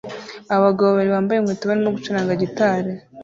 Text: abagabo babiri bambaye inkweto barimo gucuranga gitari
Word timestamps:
abagabo 0.55 0.87
babiri 0.89 1.11
bambaye 1.15 1.37
inkweto 1.39 1.63
barimo 1.69 1.89
gucuranga 1.95 2.39
gitari 2.41 2.91